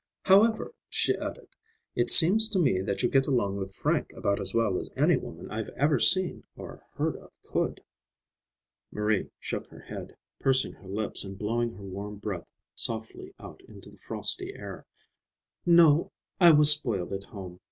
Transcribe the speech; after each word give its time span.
"However," 0.23 0.73
she 0.89 1.13
added, 1.15 1.49
"it 1.93 2.09
seems 2.09 2.49
to 2.49 2.57
me 2.59 2.81
that 2.81 3.03
you 3.03 3.07
get 3.09 3.27
along 3.27 3.57
with 3.57 3.75
Frank 3.75 4.11
about 4.13 4.39
as 4.39 4.51
well 4.51 4.79
as 4.79 4.89
any 4.97 5.15
woman 5.15 5.51
I've 5.51 5.69
ever 5.77 5.99
seen 5.99 6.43
or 6.55 6.83
heard 6.95 7.15
of 7.17 7.31
could." 7.43 7.83
Marie 8.89 9.29
shook 9.39 9.67
her 9.67 9.81
head, 9.81 10.17
pursing 10.39 10.73
her 10.73 10.87
lips 10.89 11.23
and 11.23 11.37
blowing 11.37 11.73
her 11.75 11.83
warm 11.85 12.15
breath 12.15 12.47
softly 12.73 13.31
out 13.39 13.61
into 13.67 13.91
the 13.91 13.99
frosty 13.99 14.55
air. 14.55 14.87
"No; 15.67 16.11
I 16.39 16.49
was 16.51 16.71
spoiled 16.71 17.13
at 17.13 17.25
home. 17.25 17.59